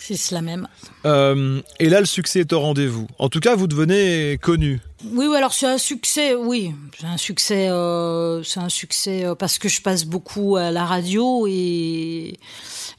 [0.00, 0.66] C'est cela même.
[1.04, 3.06] Euh, et là, le succès est au rendez-vous.
[3.18, 4.80] En tout cas, vous devenez connu.
[5.04, 9.58] Oui, alors c'est un succès, oui, c'est un succès, euh, c'est un succès euh, parce
[9.58, 12.38] que je passe beaucoup à la radio et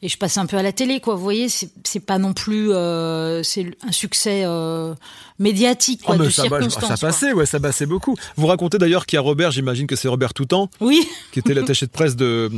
[0.03, 1.15] et je passe un peu à la télé, quoi.
[1.15, 4.95] Vous voyez, c'est pas non plus euh, c'est un succès euh,
[5.37, 6.89] médiatique, quoi, oh, de ça, circonstance.
[6.89, 8.15] ça passait, ouais, ça passait beaucoup.
[8.35, 11.07] Vous racontez d'ailleurs qu'il y a Robert, j'imagine que c'est Robert Toutan, oui.
[11.31, 12.49] qui était l'attaché de presse de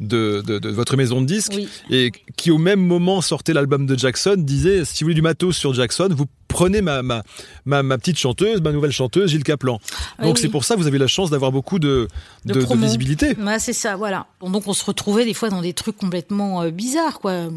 [0.00, 1.58] de, de, de, votre maison de disques,
[1.90, 5.56] et qui au même moment sortait l'album de Jackson, disait si vous voulez du matos
[5.56, 7.22] sur Jackson, vous prenez ma, ma,
[7.64, 9.78] ma, ma, petite chanteuse, ma nouvelle chanteuse, Gilles Caplan.
[10.22, 12.08] Donc c'est pour ça que vous avez la chance d'avoir beaucoup de,
[12.44, 13.36] de, de, visibilité.
[13.38, 14.26] Ouais, c'est ça, voilà.
[14.40, 16.85] Donc on se retrouvait des fois dans des trucs complètement euh, bizarres,
[17.20, 17.48] quoi.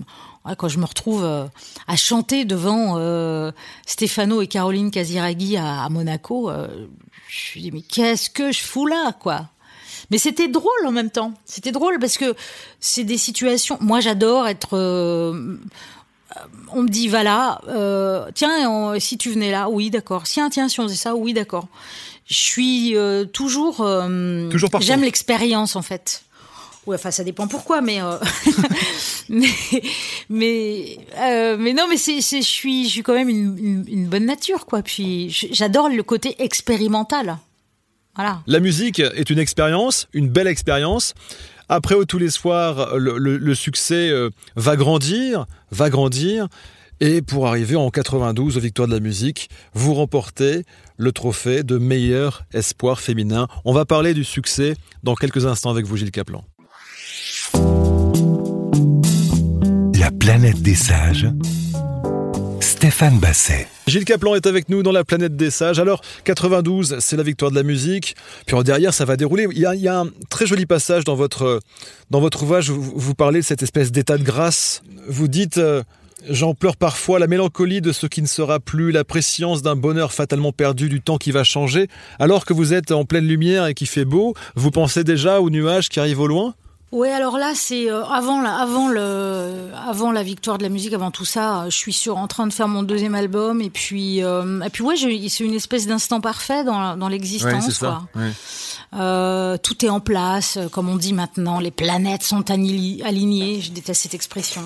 [0.58, 1.46] quand je me retrouve euh,
[1.88, 3.52] à chanter devant euh,
[3.86, 6.68] Stefano et Caroline Casiraghi à, à Monaco, euh,
[7.28, 9.48] je me dis mais qu'est-ce que je fous là, quoi?
[10.12, 11.34] Mais c'était drôle en même temps.
[11.46, 12.34] C'était drôle parce que
[12.80, 13.78] c'est des situations.
[13.80, 14.76] Moi, j'adore être
[16.72, 20.24] on me dit voilà, euh, tiens, si tu venais là, oui, d'accord.
[20.24, 21.68] Tiens, tiens, si on faisait ça, oui, d'accord.
[22.26, 22.96] Je suis
[23.34, 26.24] toujours, toujours j'aime l'expérience en fait.
[26.96, 28.00] Enfin, ça dépend pourquoi, mais
[29.30, 29.50] mais
[30.30, 30.98] mais
[31.58, 34.82] mais non, mais je suis, je suis quand même une, bonne nature, quoi.
[34.82, 37.38] Puis j'adore le côté expérimental.
[38.16, 38.42] Voilà.
[38.48, 41.14] La musique est une expérience, une belle expérience.
[41.70, 46.48] Après, tous les soirs, le, succès euh, va grandir, va grandir.
[47.00, 50.66] Et pour arriver en 92 aux Victoires de la musique, vous remportez
[50.98, 53.48] le trophée de meilleur espoir féminin.
[53.64, 56.44] On va parler du succès dans quelques instants avec vous, Gilles Caplan.
[60.10, 61.28] La planète des sages.
[62.62, 63.68] Stéphane Basset.
[63.86, 65.78] Gilles Caplan est avec nous dans la planète des sages.
[65.78, 68.16] Alors, 92, c'est la victoire de la musique.
[68.48, 69.46] Puis derrière, ça va dérouler.
[69.52, 71.60] Il y a, un très joli passage dans votre,
[72.10, 72.72] dans votre ouvrage.
[72.72, 74.82] Vous, parlez de cette espèce d'état de grâce.
[75.08, 75.60] Vous dites.
[75.60, 75.84] Euh,
[76.28, 80.12] J'en pleure parfois la mélancolie de ce qui ne sera plus, la préscience d'un bonheur
[80.12, 81.88] fatalement perdu du temps qui va changer.
[82.20, 85.50] Alors que vous êtes en pleine lumière et qu'il fait beau, vous pensez déjà aux
[85.50, 86.56] nuages qui arrivent au loin?
[86.92, 90.94] Ouais, alors là, c'est euh, avant, la, avant, le, avant la victoire de la musique,
[90.94, 93.62] avant tout ça, je suis sur, en train de faire mon deuxième album.
[93.62, 97.82] Et puis, euh, et puis ouais, c'est une espèce d'instant parfait dans, dans l'existence.
[98.16, 98.32] Ouais,
[98.94, 103.62] euh, tout est en place, comme on dit maintenant, les planètes sont alignées.
[103.62, 104.62] Je déteste cette expression.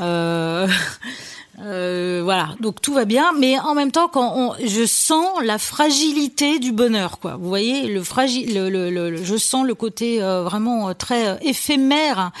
[0.00, 0.66] Euh,
[1.60, 5.58] euh, voilà, donc tout va bien, mais en même temps, quand on, je sens la
[5.58, 7.36] fragilité du bonheur, quoi.
[7.36, 11.36] Vous voyez, le fragile, le, le, je sens le côté euh, vraiment euh, très euh,
[11.42, 12.32] éphémère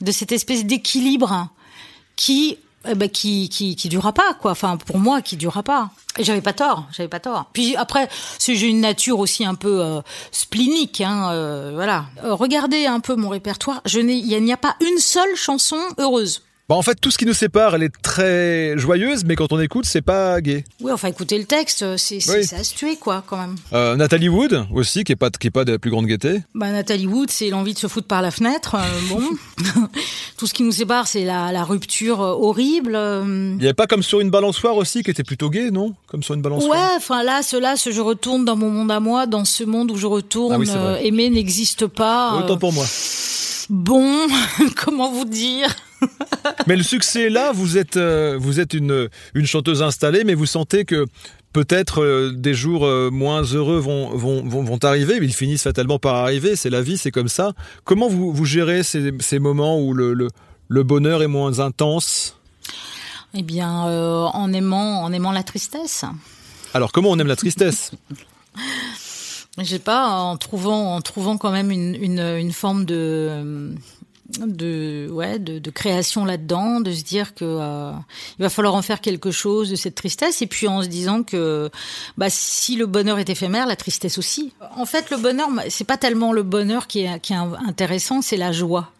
[0.00, 1.48] de cette espèce d'équilibre
[2.16, 2.58] qui,
[2.88, 4.52] eh ben, qui, qui, qui durera pas, quoi.
[4.52, 5.90] Enfin, pour moi, qui durera pas.
[6.18, 7.46] Et j'avais pas tort, j'avais pas tort.
[7.52, 12.04] Puis après, j'ai une nature aussi un peu euh, splinique, hein, voilà.
[12.22, 13.80] regardez un peu mon répertoire.
[13.86, 16.42] Je n'ai, il n'y a pas une seule chanson heureuse.
[16.72, 19.60] Bah, en fait, tout ce qui nous sépare, elle est très joyeuse, mais quand on
[19.60, 20.64] écoute, c'est pas gay.
[20.80, 23.56] Oui, enfin, écoutez le texte, c'est ça à se tuer, quoi, quand même.
[23.74, 26.40] Euh, Nathalie Wood aussi, qui est pas qui est pas de la plus grande gaieté.
[26.54, 28.76] Bah, Nathalie Wood, c'est l'envie de se foutre par la fenêtre.
[28.76, 28.80] Euh,
[29.10, 29.20] bon,
[30.38, 32.98] tout ce qui nous sépare, c'est la, la, rupture euh, horrible.
[33.22, 35.92] Il n'y avait pas comme sur une balançoire aussi, qui était plutôt gay, non?
[36.06, 36.70] Comme sur une balançoire?
[36.70, 39.90] Ouais, enfin là, cela, ce je retourne dans mon monde à moi, dans ce monde
[39.90, 40.66] où je retourne.
[40.74, 42.38] Ah aimer n'existe pas.
[42.38, 42.86] Autant pour moi.
[43.68, 44.26] Bon,
[44.76, 45.68] comment vous dire?
[46.66, 50.34] mais le succès est là, vous êtes, euh, vous êtes une, une chanteuse installée, mais
[50.34, 51.06] vous sentez que
[51.52, 55.98] peut-être euh, des jours euh, moins heureux vont, vont, vont, arriver, mais ils finissent fatalement
[55.98, 57.52] par arriver, c'est la vie, c'est comme ça.
[57.84, 60.28] Comment vous, vous gérez ces, ces moments où le, le,
[60.68, 62.38] le, bonheur est moins intense?
[63.34, 66.04] Eh bien, en, aimant, en aimant la tristesse.
[66.74, 67.92] Alors, comment on aime la tristesse?
[69.58, 73.74] Je sais pas, en trouvant, en trouvant quand même une, une, une forme de
[74.38, 77.92] de ouais de, de création là-dedans, de se dire que euh,
[78.38, 81.22] il va falloir en faire quelque chose de cette tristesse, et puis en se disant
[81.22, 81.70] que
[82.16, 84.52] bah si le bonheur est éphémère, la tristesse aussi.
[84.76, 88.36] En fait, le bonheur, c'est pas tellement le bonheur qui est qui est intéressant, c'est
[88.36, 88.90] la joie.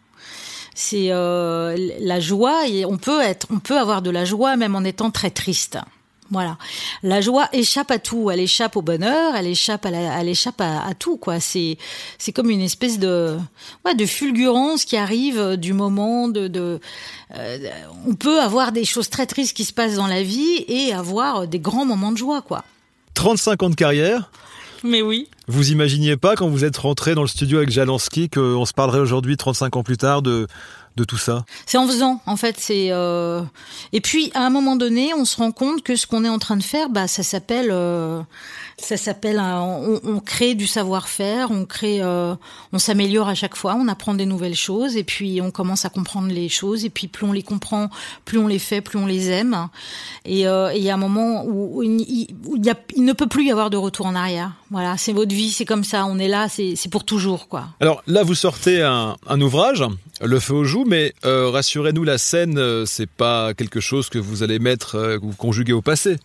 [0.74, 4.74] C'est euh, la joie et on peut être on peut avoir de la joie même
[4.74, 5.78] en étant très triste
[6.30, 6.56] voilà.
[7.02, 8.30] La joie échappe à tout.
[8.30, 11.40] Elle échappe au bonheur, elle échappe à, elle échappe à, tout, quoi.
[11.40, 11.76] C'est,
[12.18, 13.36] c'est comme une espèce de,
[13.84, 16.80] ouais, de fulgurance qui arrive du moment de, de
[17.34, 17.58] euh,
[18.06, 21.46] on peut avoir des choses très tristes qui se passent dans la vie et avoir
[21.46, 22.64] des grands moments de joie, quoi.
[23.14, 24.30] 35 ans de carrière.
[24.84, 25.28] Mais oui.
[25.46, 29.00] Vous imaginiez pas quand vous êtes rentré dans le studio avec Jalansky qu'on se parlerait
[29.00, 30.46] aujourd'hui, 35 ans plus tard, de
[30.96, 32.56] de tout ça C'est en faisant, en fait.
[32.58, 33.42] C'est euh...
[33.92, 36.38] et puis à un moment donné, on se rend compte que ce qu'on est en
[36.38, 38.22] train de faire, bah, ça s'appelle, euh...
[38.78, 42.34] Ça s'appelle, on, crée du savoir-faire, on crée, euh,
[42.72, 45.88] on s'améliore à chaque fois, on apprend des nouvelles choses et puis on commence à
[45.88, 47.90] comprendre les choses et puis plus on les comprend,
[48.24, 49.68] plus on les fait, plus on les aime.
[50.24, 52.26] Et euh, il y a un moment où, il,
[52.96, 54.52] ne peut plus y avoir de retour en arrière.
[54.70, 57.66] Voilà, c'est votre vie, c'est comme ça, on est là, c'est pour toujours, quoi.
[57.80, 59.84] Alors là, vous sortez un, ouvrage,
[60.20, 64.42] Le feu aux joues, mais euh, rassurez-nous, la scène, c'est pas quelque chose que vous
[64.42, 66.16] allez mettre, euh, vous conjuguer au passé.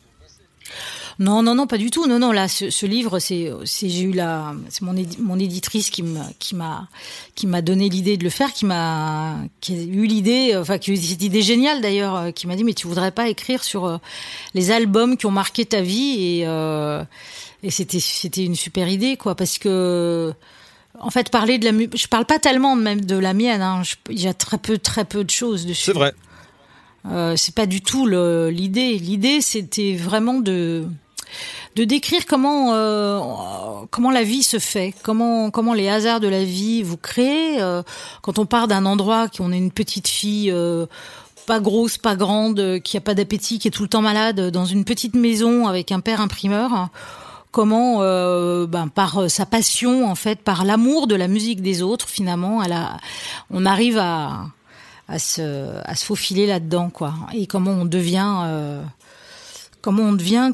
[1.20, 2.06] Non, non, non, pas du tout.
[2.06, 2.32] Non, non.
[2.32, 6.88] Là, ce, livre, c'est, j'ai eu la, c'est mon, mon éditrice qui m'a, qui m'a,
[7.36, 10.92] qui m'a donné l'idée de le faire, qui m'a, qui a eu l'idée, enfin, qui
[10.92, 13.64] a eu cette idée géniale d'ailleurs, euh, qui m'a dit, mais tu voudrais pas écrire
[13.64, 13.98] sur euh,
[14.54, 17.04] les albums qui ont marqué ta vie et, euh,
[17.64, 20.34] et c'était, c'était une super idée, quoi, parce que.
[21.00, 23.62] En fait, parler de la je parle pas tellement même de la mienne.
[23.62, 23.84] Hein.
[24.10, 25.84] Il y a très peu, très peu de choses dessus.
[25.84, 26.12] C'est vrai.
[27.12, 28.98] Euh, c'est pas du tout l'idée.
[28.98, 30.86] L'idée, c'était vraiment de
[31.76, 33.20] de décrire comment euh,
[33.92, 37.62] comment la vie se fait, comment comment les hasards de la vie vous créent.
[37.62, 37.84] Euh,
[38.22, 40.88] quand on part d'un endroit, qu'on est une petite fille euh,
[41.46, 44.66] pas grosse, pas grande, qui a pas d'appétit, qui est tout le temps malade, dans
[44.66, 46.90] une petite maison avec un père imprimeur.
[47.52, 48.00] Comment,
[48.68, 52.62] ben, par sa passion, en fait, par l'amour de la musique des autres, finalement,
[53.50, 54.48] on arrive à,
[55.08, 57.14] à se, à se faufiler là-dedans, quoi.
[57.34, 58.82] Et comment on devient
[59.88, 60.52] comment on devient,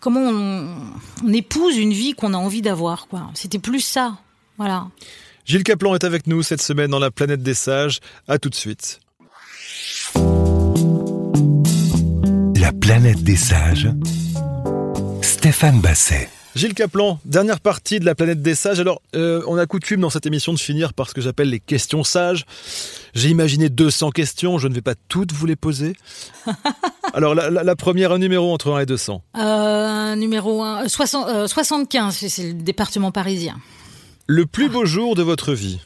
[0.00, 3.06] comment on, épouse une vie qu'on a envie d'avoir.
[3.06, 3.30] Quoi.
[3.34, 4.16] C'était plus ça.
[4.56, 4.86] Voilà.
[5.44, 8.00] Gilles Caplan est avec nous cette semaine dans la planète des sages.
[8.26, 9.00] À tout de suite.
[12.56, 13.90] La planète des sages.
[15.20, 16.30] Stéphane Basset.
[16.54, 18.78] Gilles Caplan, dernière partie de la planète des sages.
[18.78, 21.58] Alors, euh, on a coutume dans cette émission de finir par ce que j'appelle les
[21.58, 22.46] questions sages.
[23.12, 25.96] J'ai imaginé 200 questions, je ne vais pas toutes vous les poser.
[27.12, 32.42] Alors, la, première, un numéro entre 1 et 200 euh, Numéro 1, 60, 75, c'est
[32.44, 33.56] le département parisien.
[34.28, 35.80] Le plus beau jour de votre vie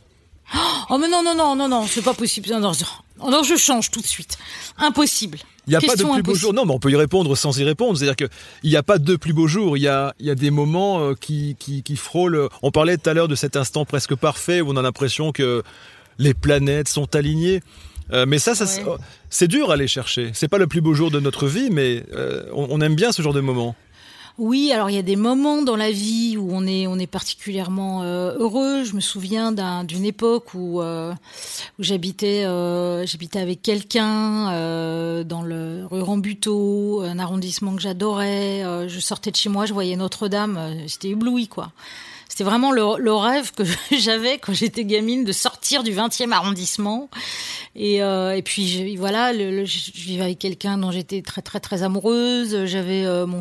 [0.90, 2.48] Oh mais non, non, non, non, non, c'est pas possible.
[2.50, 2.72] Non, non,
[3.44, 4.38] je change tout de suite.
[4.78, 5.38] Impossible.
[5.66, 6.54] Il n'y a pas de plus beau jour.
[6.54, 7.98] Non, mais on peut y répondre sans y répondre.
[7.98, 9.76] C'est-à-dire qu'il n'y a pas de plus beau jour.
[9.76, 12.48] Il y a, il y a des moments euh, qui, qui, qui frôlent.
[12.62, 15.62] On parlait tout à l'heure de cet instant presque parfait où on a l'impression que
[16.18, 17.60] les planètes sont alignées.
[18.12, 18.64] Euh, mais ça, ça
[19.28, 20.30] c'est dur à aller chercher.
[20.32, 23.20] C'est pas le plus beau jour de notre vie, mais euh, on, aime bien ce
[23.22, 23.76] genre de moments.
[24.38, 27.08] Oui, alors il y a des moments dans la vie où on est on est
[27.08, 28.84] particulièrement euh, heureux.
[28.84, 29.50] Je me souviens
[29.82, 31.12] d'une époque où euh,
[31.80, 34.44] j'habitais euh, j'habitais avec quelqu'un
[35.24, 38.62] dans le rue Rambuteau, un arrondissement que j'adorais.
[38.86, 41.72] je sortais de chez moi, je voyais Notre-Dame, j'étais ébloui quoi.
[42.28, 43.62] C'était vraiment le, rêve que
[43.98, 47.08] j'avais quand j'étais gamine de sortir du 20e arrondissement.
[47.74, 52.66] Et, euh, et puis voilà, je vivais avec quelqu'un dont j'étais très très très amoureuse.
[52.66, 53.40] J'avais euh, mon,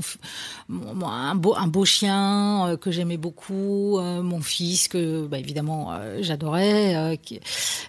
[1.08, 7.20] un beau un beau chien euh, que j'aimais beaucoup, mon fils que bah, évidemment j'adorais.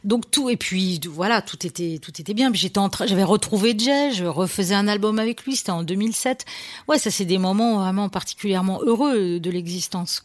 [0.04, 2.50] donc tout et puis voilà, tout était tout était bien.
[2.52, 6.44] J'étais j'avais retrouvé Jay, je refaisais un album avec lui, c'était en 2007.
[6.88, 10.24] Ouais, ça c'est des moments vraiment particulièrement heureux de l'existence.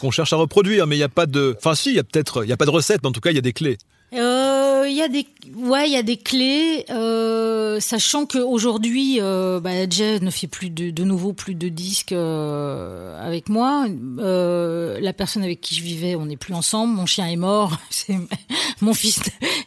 [0.00, 1.54] Qu'on cherche à reproduire, mais il n'y a pas de.
[1.58, 3.20] Enfin, si, il y a peut-être, il y a pas de recette, mais en tout
[3.20, 3.78] cas, il y a des clés.
[4.12, 9.60] Euh, il y a des, ouais, il y a des clés, euh, sachant qu'aujourd'hui, euh,
[9.60, 13.86] bah, Jay ne fait plus de, de nouveau plus de disques euh, avec moi.
[14.18, 16.94] Euh, la personne avec qui je vivais, on n'est plus ensemble.
[16.94, 17.78] Mon chien est mort.
[18.80, 19.20] mon fils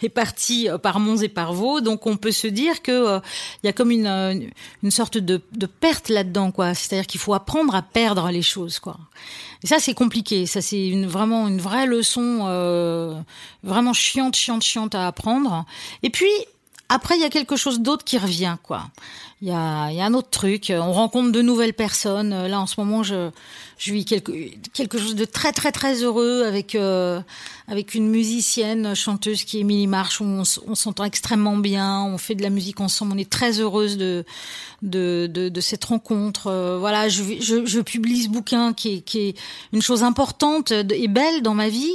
[0.04, 1.82] est parti par Mons et par Vaux.
[1.82, 3.20] Donc, on peut se dire que
[3.64, 4.52] il y a comme une,
[4.84, 6.74] une sorte de, de perte là-dedans, quoi.
[6.74, 8.98] C'est-à-dire qu'il faut apprendre à perdre les choses, quoi.
[9.64, 10.46] Et ça, c'est compliqué.
[10.46, 13.20] Ça, c'est une, vraiment une vraie leçon, euh,
[13.64, 15.66] vraiment chiante, chiante, chiante à apprendre.
[16.04, 16.32] Et puis,
[16.90, 18.90] après, il y a quelque chose d'autre qui revient, quoi.
[19.42, 20.74] Il y a, un autre truc.
[20.76, 22.48] On rencontre de nouvelles personnes.
[22.48, 23.30] Là, en ce moment, je,
[23.78, 24.34] je vis quelque,
[24.74, 27.22] quelque chose de très, très, très heureux avec, euh,
[27.70, 30.20] avec une musicienne, chanteuse qui est Émilie March.
[30.20, 32.02] On, s'entend extrêmement bien.
[32.02, 33.14] On fait de la musique ensemble.
[33.14, 34.26] On est très heureuse de,
[34.82, 36.48] de, cette rencontre.
[36.48, 39.38] Euh, voilà, je, je, je publie ce bouquin qui est, qui est
[39.72, 41.94] une chose importante et belle dans ma vie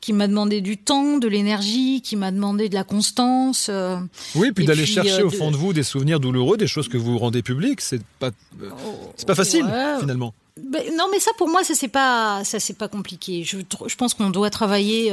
[0.00, 3.68] qui m'a demandé du temps, de l'énergie, qui m'a demandé de la constance.
[3.68, 3.98] Euh,
[4.34, 6.96] oui, puis d'aller chercher euh, au fond de vous des souvenirs douloureux, des choses que
[6.96, 8.30] vous rendez publiques, c'est pas,
[8.62, 8.70] euh,
[9.16, 9.66] c'est pas facile
[10.00, 10.34] finalement.
[10.60, 13.44] Ben, non, mais ça pour moi, ça c'est pas, ça c'est pas compliqué.
[13.44, 15.12] Je, je pense qu'on doit travailler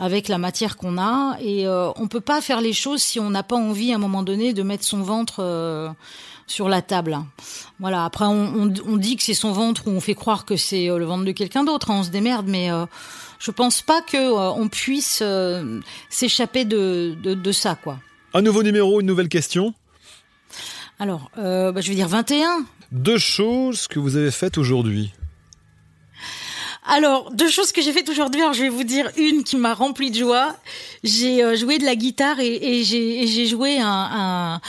[0.00, 3.44] avec la matière qu'on a et on peut pas faire les choses si on n'a
[3.44, 5.94] pas envie à un moment donné de mettre son ventre
[6.48, 7.18] sur la table.
[7.78, 8.04] Voilà.
[8.04, 11.04] Après, on, on, dit que c'est son ventre ou on fait croire que c'est le
[11.04, 11.92] ventre de quelqu'un d'autre.
[11.92, 12.68] Hein, on se démerde, mais
[13.38, 15.80] je pense pas que euh, on puisse euh,
[16.10, 17.98] s'échapper de, de, ça, quoi.
[18.34, 19.74] Un nouveau numéro, une nouvelle question
[21.00, 22.64] alors, euh, bah, je vais dire 21.
[22.90, 25.12] Deux choses que vous avez faites aujourd'hui.
[26.84, 28.40] Alors, deux choses que j'ai faites aujourd'hui.
[28.40, 30.56] Alors, je vais vous dire une qui m'a rempli de joie.
[31.04, 34.60] J'ai euh, joué de la guitare et, j'ai joué un,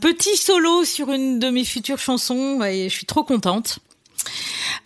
[0.00, 3.78] petit solo sur une de mes futures chansons et je suis trop contente.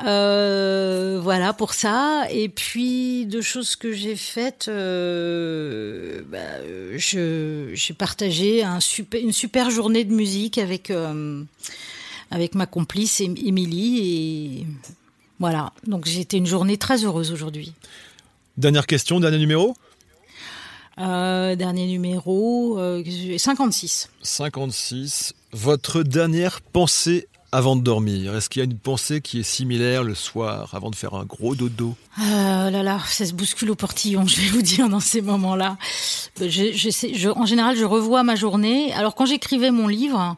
[0.04, 2.24] Euh, voilà pour ça.
[2.30, 6.38] Et puis deux choses que j'ai faites, euh, bah,
[6.96, 10.92] j'ai partagé un super, une super journée de musique avec
[12.30, 14.66] avec ma complice Émilie et
[15.38, 17.74] voilà, donc j'ai été une journée très heureuse aujourd'hui.
[18.56, 19.76] Dernière question, dernier numéro?
[20.98, 22.78] Euh, Dernier numéro,
[23.36, 24.08] 56.
[24.12, 25.34] Euh, 56.
[25.52, 30.02] Votre dernière pensée avant de dormir Est-ce qu'il y a une pensée qui est similaire
[30.02, 31.94] le soir avant de faire un gros dodo?
[32.18, 35.76] Euh, là là, ça se bouscule au portillon, je vais vous dire dans ces moments-là.
[36.40, 38.92] en général, je revois ma journée.
[38.94, 40.36] Alors quand j'écrivais mon livre,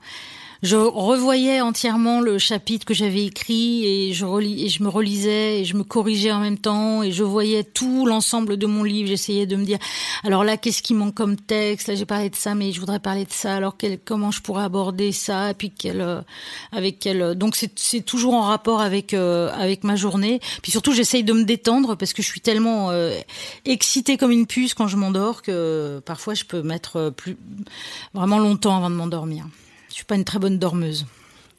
[0.65, 5.61] je revoyais entièrement le chapitre que j'avais écrit et je relis et je me relisais
[5.61, 9.09] et je me corrigeais en même temps et je voyais tout l'ensemble de mon livre.
[9.09, 9.79] J'essayais de me dire
[10.23, 11.89] alors là qu'est-ce qui manque comme texte?
[11.89, 13.57] Là j'ai parlé de ça, mais je voudrais parler de ça.
[13.57, 15.51] Alors quel, comment je pourrais aborder ça?
[15.51, 16.23] Et puis quel, euh,
[16.73, 20.41] avec quel donc c'est toujours en rapport avec euh, avec ma journée.
[20.63, 23.15] Puis surtout j'essaye de me détendre parce que je suis tellement euh,
[23.67, 27.37] excitée comme une puce quand je m'endors que parfois je peux mettre plus
[28.15, 29.45] vraiment longtemps avant de m'endormir.
[29.95, 31.07] Je suis pas une très bonne dormeuse.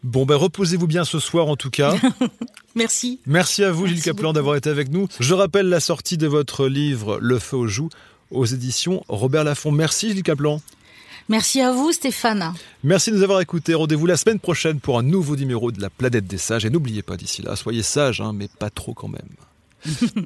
[0.03, 1.95] Bon, ben reposez-vous bien ce soir en tout cas.
[2.75, 3.21] Merci.
[3.25, 5.07] Merci à vous, Gilles Caplan, d'avoir été avec nous.
[5.21, 7.87] Je rappelle la sortie de votre livre Le feu aux joues
[8.31, 9.71] aux éditions Robert Laffont.
[9.71, 10.61] Merci, Gilles Caplan.
[11.29, 12.53] Merci à vous, Stéphane.
[12.83, 13.73] Merci de nous avoir écoutés.
[13.73, 16.65] Rendez-vous la semaine prochaine pour un nouveau numéro de La planète des sages.
[16.65, 19.21] Et n'oubliez pas d'ici là, soyez sages, hein, mais pas trop quand même.